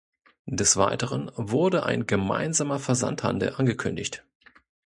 Des 0.47 0.77
Weiteren 0.77 1.29
wurde 1.35 1.83
ein 1.85 2.07
gemeinsamer 2.07 2.79
Versandhandel 2.79 3.53
angekündigt. 3.57 4.25